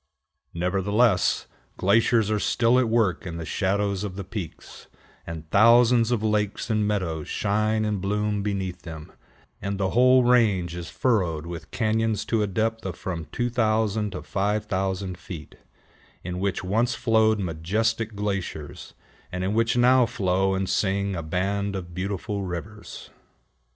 Nevertheless, 0.55 1.45
glaciers 1.77 2.31
are 2.31 2.39
still 2.39 2.79
at 2.79 2.89
work 2.89 3.27
in 3.27 3.37
the 3.37 3.45
shadows 3.45 4.03
of 4.03 4.15
the 4.15 4.23
peaks, 4.23 4.87
and 5.27 5.47
thousands 5.51 6.09
of 6.09 6.23
lakes 6.23 6.71
and 6.71 6.87
meadows 6.87 7.27
shine 7.29 7.85
and 7.85 8.01
bloom 8.01 8.41
beneath 8.41 8.81
them, 8.81 9.11
and 9.61 9.77
the 9.77 9.91
whole 9.91 10.23
range 10.23 10.73
is 10.75 10.89
furrowed 10.89 11.45
with 11.45 11.69
cañons 11.69 12.25
to 12.25 12.41
a 12.41 12.47
depth 12.47 12.83
of 12.83 12.95
from 12.95 13.25
2000 13.25 14.13
to 14.13 14.23
5000 14.23 15.17
feet, 15.19 15.53
in 16.23 16.39
which 16.39 16.63
once 16.63 16.95
flowed 16.95 17.37
majestic 17.39 18.15
glaciers, 18.15 18.95
and 19.31 19.43
in 19.43 19.53
which 19.53 19.77
now 19.77 20.07
flow 20.07 20.55
and 20.55 20.67
sing 20.67 21.15
a 21.15 21.21
band 21.21 21.75
of 21.75 21.93
beautiful 21.93 22.41
rivers. 22.41 23.11